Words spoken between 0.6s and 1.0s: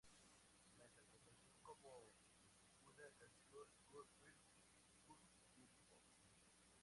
La